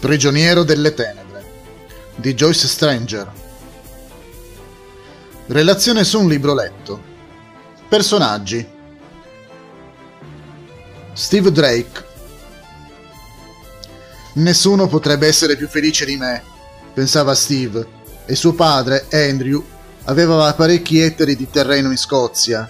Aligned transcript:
Prigioniero 0.00 0.62
delle 0.62 0.94
tenebre 0.94 1.44
di 2.16 2.32
Joyce 2.32 2.66
Stranger. 2.66 3.30
Relazione 5.48 6.04
su 6.04 6.18
un 6.18 6.26
libro 6.26 6.54
letto. 6.54 7.02
Personaggi. 7.86 8.66
Steve 11.12 11.52
Drake. 11.52 12.04
Nessuno 14.36 14.86
potrebbe 14.86 15.26
essere 15.26 15.54
più 15.54 15.68
felice 15.68 16.06
di 16.06 16.16
me, 16.16 16.42
pensava 16.94 17.34
Steve, 17.34 17.86
e 18.24 18.34
suo 18.34 18.54
padre, 18.54 19.04
Andrew, 19.10 19.62
aveva 20.04 20.50
parecchi 20.54 20.98
ettari 20.98 21.36
di 21.36 21.50
terreno 21.50 21.90
in 21.90 21.98
Scozia. 21.98 22.66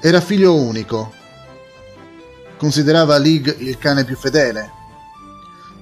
Era 0.00 0.20
figlio 0.20 0.56
unico. 0.56 1.12
Considerava 2.56 3.18
League 3.18 3.54
il 3.56 3.78
cane 3.78 4.02
più 4.02 4.16
fedele 4.16 4.82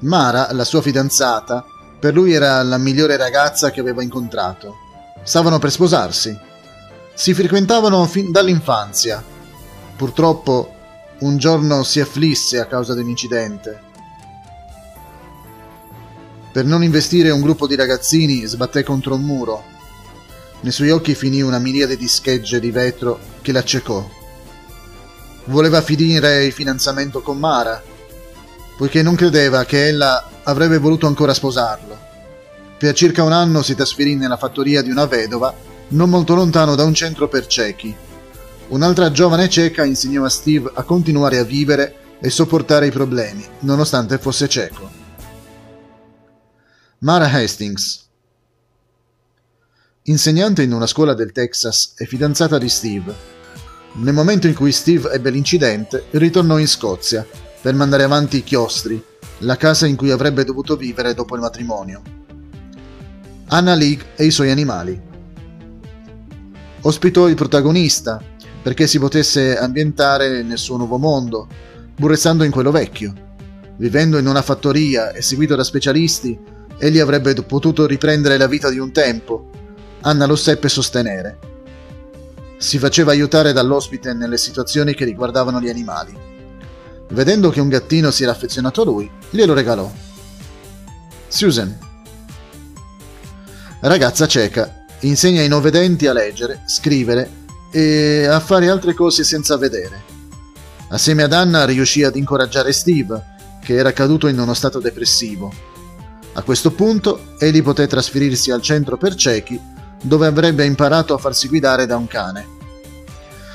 Mara, 0.03 0.53
la 0.53 0.65
sua 0.65 0.83
fidanzata, 0.83 1.65
per 1.99 2.15
lui 2.15 2.33
era 2.33 2.63
la 2.63 2.79
migliore 2.79 3.17
ragazza 3.17 3.71
che 3.71 3.81
aveva 3.81 4.03
incontrato. 4.03 4.77
Stavano 5.23 5.59
per 5.61 5.71
sposarsi. 5.71 6.37
Si 7.15 7.33
frequentavano 7.33 8.05
fin 8.07 8.33
dall'infanzia. 8.33 9.23
Purtroppo 9.97 10.75
un 11.21 11.37
giorno 11.37 11.85
si 11.85 12.01
afflisse 12.01 12.59
a 12.59 12.67
causa 12.67 12.95
di 12.95 13.03
un 13.03 13.11
incidente. 13.11 13.81
Per 16.51 16.65
non 16.65 16.83
investire 16.83 17.31
un 17.31 17.41
gruppo 17.41 17.69
di 17.69 17.77
ragazzini 17.77 18.45
sbatté 18.45 18.83
contro 18.83 19.15
un 19.15 19.23
muro. 19.23 19.65
Nei 20.63 20.73
suoi 20.73 20.91
occhi 20.91 21.15
finì 21.15 21.43
una 21.43 21.59
miriade 21.59 21.97
di 21.97 22.09
schegge 22.09 22.59
di 22.59 22.73
vetro 22.73 23.21
che 23.41 23.53
l'accecò. 23.53 24.05
Voleva 25.45 25.81
finire 25.81 26.45
il 26.45 26.53
fidanzamento 26.53 27.23
con 27.23 27.39
Mara, 27.39 27.81
poiché 28.83 29.01
non 29.01 29.15
credeva 29.15 29.65
che 29.65 29.87
ella 29.87 30.29
avrebbe 30.43 30.79
voluto 30.79 31.07
ancora 31.07 31.33
sposarlo. 31.33 31.97
Per 32.77 32.93
circa 32.95 33.23
un 33.23 33.31
anno 33.31 33.63
si 33.63 33.77
trasferì 33.77 34.17
nella 34.17 34.37
fattoria 34.37 34.83
di 34.83 34.91
una 34.91 35.07
vedova, 35.07 35.55
non 35.91 36.11
molto 36.11 36.35
lontano 36.35 36.75
da 36.75 36.83
un 36.83 36.93
centro 36.93 37.29
per 37.29 37.47
ciechi. 37.47 37.95
Un'altra 38.71 39.13
giovane 39.13 39.49
cieca 39.49 39.85
insegnò 39.85 40.25
a 40.25 40.29
Steve 40.29 40.73
a 40.75 40.83
continuare 40.83 41.39
a 41.39 41.45
vivere 41.45 42.17
e 42.21 42.29
sopportare 42.29 42.89
i 42.89 42.91
problemi, 42.91 43.47
nonostante 43.61 44.19
fosse 44.19 44.49
cieco. 44.49 44.91
Mara 46.99 47.31
Hastings 47.31 48.09
Insegnante 50.07 50.65
in 50.65 50.73
una 50.73 50.89
scuola 50.89 51.15
del 51.15 51.31
Texas 51.31 51.95
e 51.99 52.05
fidanzata 52.07 52.59
di 52.59 52.69
Steve. 52.69 53.15
Nel 53.93 54.13
momento 54.13 54.49
in 54.49 54.55
cui 54.55 54.73
Steve 54.73 55.13
ebbe 55.13 55.31
l'incidente, 55.31 56.07
ritornò 56.11 56.59
in 56.59 56.67
Scozia 56.67 57.25
per 57.63 57.75
mandare 57.75 58.03
avanti 58.03 58.39
i 58.39 58.43
chiostri, 58.43 59.01
la 59.39 59.57
casa 59.57 59.87
in 59.87 59.95
cui 59.95 60.11
avrebbe 60.11 60.43
dovuto 60.43 60.75
vivere 60.75 61.15
dopo 61.15 61.37
il 61.37 61.41
matrimonio. 61.41 62.03
Anna 63.47 63.75
League 63.75 64.07
e 64.17 64.25
i 64.25 64.33
suoi 64.33 64.51
animali. 64.51 65.01
Ospitò 66.81 67.29
il 67.29 67.37
protagonista 67.37 68.21
perché 68.63 68.89
si 68.89 68.99
potesse 68.99 69.57
ambientare 69.57 70.43
nel 70.43 70.59
suo 70.59 70.77
nuovo 70.77 70.99
mondo, 70.99 71.47
pur 71.95 72.11
restando 72.11 72.43
in 72.43 72.51
quello 72.51 72.73
vecchio. 72.73 73.31
Vivendo 73.77 74.19
in 74.19 74.27
una 74.27 74.43
fattoria 74.43 75.13
e 75.13 75.23
seguito 75.23 75.55
da 75.55 75.63
specialisti, 75.63 76.37
egli 76.79 76.99
avrebbe 76.99 77.33
potuto 77.45 77.87
riprendere 77.87 78.37
la 78.39 78.49
vita 78.49 78.71
di 78.71 78.79
un 78.79 78.91
tempo. 78.91 79.51
Anna 80.01 80.27
lo 80.27 80.35
seppe 80.35 80.69
sostenere. 80.69 81.39
Si 82.57 82.79
faceva 82.79 83.13
aiutare 83.13 83.53
dall'ospite 83.53 84.13
nelle 84.15 84.37
situazioni 84.37 84.95
che 84.95 85.05
riguardavano 85.05 85.61
gli 85.61 85.69
animali 85.69 86.31
Vedendo 87.13 87.51
che 87.51 87.61
un 87.61 87.69
gattino 87.69 88.11
si 88.11 88.23
era 88.23 88.33
affezionato 88.33 88.81
a 88.81 88.85
lui, 88.87 89.11
glielo 89.29 89.53
regalò. 89.53 89.91
Susan. 91.29 91.79
Ragazza 93.81 94.27
cieca, 94.27 94.85
insegna 95.01 95.43
ai 95.43 95.49
non 95.49 95.61
vedenti 95.61 96.07
a 96.07 96.15
leggere, 96.15 96.63
scrivere 96.67 97.41
e 97.71 98.25
a 98.25 98.41
fare 98.41 98.71
altre 98.71 98.95
cose 98.95 99.25
senza 99.25 99.59
vedere. 99.59 100.03
Assieme 100.89 101.23
ad 101.23 101.35
Anna 101.35 101.67
riuscì 101.67 102.03
ad 102.03 102.17
incoraggiare 102.17 102.73
Steve, 102.73 103.23
che 103.63 103.75
era 103.75 103.93
caduto 103.93 104.27
in 104.27 104.39
uno 104.39 104.55
stato 104.55 104.79
depressivo. 104.79 105.53
A 106.33 106.43
questo 106.43 106.71
punto 106.71 107.35
egli 107.39 107.63
poté 107.63 107.87
trasferirsi 107.87 108.51
al 108.51 108.63
centro 108.63 108.97
per 108.97 109.15
ciechi, 109.15 109.61
dove 110.01 110.27
avrebbe 110.27 110.65
imparato 110.65 111.13
a 111.13 111.19
farsi 111.19 111.49
guidare 111.49 111.85
da 111.85 111.97
un 111.97 112.07
cane. 112.07 112.47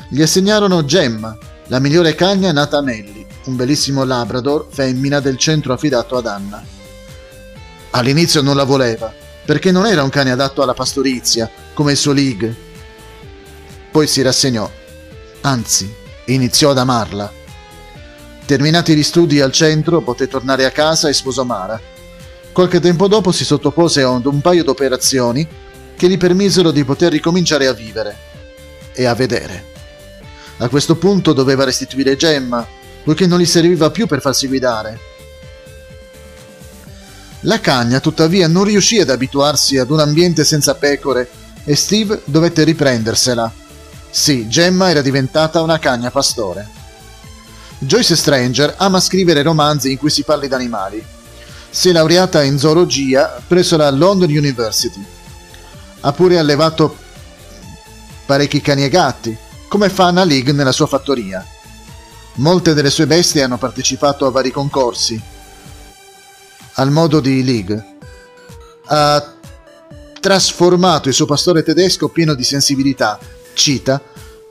Gli 0.09 0.22
assegnarono 0.22 0.85
Gemma, 0.85 1.35
la 1.68 1.79
migliore 1.79 2.13
cagna 2.13 2.51
nata 2.51 2.78
a 2.78 2.81
Melli, 2.81 3.27
un 3.50 3.56
bellissimo 3.56 4.03
Labrador 4.03 4.68
femmina 4.69 5.19
del 5.19 5.38
centro 5.38 5.74
affidato 5.74 6.18
ad 6.18 6.28
Anna. 6.28 6.63
All'inizio 7.91 8.41
non 8.41 8.56
la 8.56 8.66
voleva, 8.66 9.13
perché 9.46 9.72
non 9.72 9.85
era 9.85 10.03
un 10.03 10.09
cane 10.09 10.31
adatto 10.31 10.62
alla 10.62 10.74
pastorizia, 10.74 11.50
come 11.74 11.91
il 11.94 11.97
suo 11.97 12.13
League. 12.13 12.56
Poi 13.91 14.06
si 14.06 14.22
rassegnò, 14.22 14.69
anzi, 15.41 15.91
iniziò 16.25 16.72
ad 16.72 16.78
amarla. 16.78 17.31
Terminati 18.46 18.96
gli 18.96 19.03
studi 19.03 19.40
al 19.40 19.52
centro, 19.52 20.02
poté 20.02 20.28
tornare 20.28 20.66
a 20.66 20.72
casa 20.72 21.09
e 21.09 21.13
sposò 21.13 21.44
Mara. 21.44 21.80
Qualche 22.52 22.80
tempo 22.80 23.07
dopo 23.07 23.31
si 23.31 23.46
sottopose 23.46 24.02
a 24.02 24.09
un 24.09 24.41
paio 24.41 24.63
d'operazioni 24.63 25.47
che 25.96 26.09
gli 26.09 26.18
permisero 26.18 26.72
di 26.72 26.84
poter 26.84 27.12
ricominciare 27.12 27.68
a 27.68 27.74
vivere 27.74 28.18
e 28.94 29.06
a 29.06 29.13
vedere. 29.13 29.75
A 30.57 30.69
questo 30.69 30.96
punto 30.96 31.34
doveva 31.34 31.63
restituire 31.63 32.16
Gemma, 32.16 32.66
poiché 33.07 33.25
non 33.25 33.40
gli 33.40 33.45
serviva 33.45 33.90
più 33.90 34.06
per 34.06 34.19
farsi 34.19 34.47
guidare. 34.47 35.00
La 37.41 37.62
cagna 37.62 38.01
tuttavia 38.01 38.50
non 38.50 38.66
riuscì 38.66 39.00
ad 39.00 39.09
abituarsi 39.09 39.78
ad 39.78 39.91
un 39.91 40.01
ambiente 40.01 40.44
senza 40.44 40.75
pecore 40.75 41.29
e 41.63 41.73
Steve 41.73 42.22
dovette 42.25 42.66
riprendersela. 42.66 43.50
Sì, 44.09 44.50
Gemma 44.50 44.90
era 44.90 45.00
diventata 45.00 45.62
una 45.62 45.79
cagna 45.79 46.12
pastore. 46.12 46.68
Joyce 47.78 48.18
Stranger 48.18 48.73
ama 48.75 49.00
scrivere 49.00 49.41
romanzi 49.41 49.91
in 49.91 49.97
cui 49.97 50.09
si 50.09 50.24
parli 50.24 50.50
d'animali. 50.50 51.01
Si 51.69 51.88
è 51.88 51.94
laureata 51.94 52.44
in 52.44 52.59
zoologia 52.59 53.41
presso 53.47 53.78
la 53.78 53.89
London 53.89 54.29
University. 54.29 55.01
Ha 56.01 56.12
pure 56.12 56.38
allevato 56.38 56.97
parecchi 58.25 58.59
cani 58.59 58.84
e 58.84 58.89
gatti, 58.89 59.38
come 59.69 59.88
fa 59.88 60.07
Anna 60.07 60.25
League 60.25 60.51
nella 60.51 60.74
sua 60.74 60.88
fattoria. 60.88 61.45
Molte 62.38 62.75
delle 62.75 62.92
sue 62.92 63.08
bestie 63.08 63.42
hanno 63.42 63.58
partecipato 63.58 64.25
a 64.28 64.31
vari 64.31 64.52
concorsi. 64.52 65.20
Al 66.74 66.92
modo 66.92 67.20
di 67.20 67.44
League. 67.44 67.96
Ha 68.86 69.34
trasformato 70.20 71.08
il 71.08 71.16
suo 71.16 71.25
pastore 71.25 71.64
tedesco 71.64 72.09
pieno 72.09 72.36
di 72.36 72.44
sensibilità, 72.44 73.18
Cita, 73.53 74.02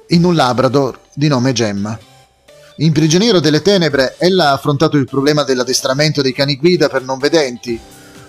in 0.08 0.24
un 0.24 0.34
labrador 0.34 0.98
di 1.14 1.28
nome 1.28 1.52
Gemma. 1.52 1.96
In 2.78 2.92
Prigioniero 2.92 3.38
delle 3.38 3.62
Tenebre, 3.62 4.16
ella 4.18 4.48
ha 4.48 4.52
affrontato 4.52 4.96
il 4.96 5.06
problema 5.06 5.44
dell'addestramento 5.44 6.22
dei 6.22 6.32
cani 6.32 6.56
guida 6.56 6.88
per 6.88 7.02
non 7.02 7.18
vedenti, 7.18 7.78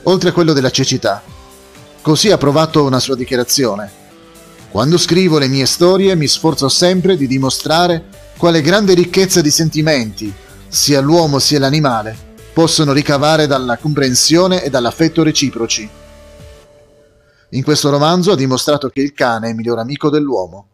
oltre 0.04 0.30
a 0.30 0.34
quello 0.34 0.54
della 0.54 0.70
cecità. 0.70 1.24
Così 2.02 2.30
ha 2.30 2.38
provato 2.38 2.84
una 2.84 3.00
sua 3.00 3.16
dichiarazione. 3.16 4.06
Quando 4.78 5.00
scrivo 5.00 5.40
le 5.40 5.48
mie 5.48 5.66
storie 5.66 6.14
mi 6.14 6.28
sforzo 6.28 6.70
sempre 6.70 7.18
di 7.18 7.26
dimostrare 7.26 8.10
quale 8.38 8.62
grande 8.62 8.94
ricchezza 8.94 9.42
di 9.42 9.50
sentimenti, 9.50 10.32
sia 10.68 11.02
l'uomo 11.02 11.40
sia 11.40 11.58
l'animale, 11.58 12.16
possono 12.54 12.94
ricavare 12.94 13.48
dalla 13.48 13.78
comprensione 13.78 14.62
e 14.62 14.70
dall'affetto 14.70 15.24
reciproci. 15.24 15.90
In 17.50 17.64
questo 17.64 17.90
romanzo 17.90 18.34
ha 18.34 18.36
dimostrato 18.36 18.90
che 18.90 19.02
il 19.02 19.14
cane 19.14 19.48
è 19.48 19.50
il 19.50 19.56
miglior 19.56 19.80
amico 19.80 20.12
dell'uomo, 20.12 20.68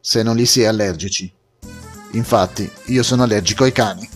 se 0.00 0.22
non 0.22 0.36
gli 0.36 0.46
si 0.46 0.62
è 0.62 0.64
allergici. 0.64 1.30
Infatti, 2.12 2.70
io 2.86 3.02
sono 3.02 3.24
allergico 3.24 3.64
ai 3.64 3.72
cani. 3.72 4.13